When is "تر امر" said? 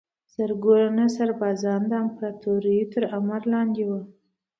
2.93-3.41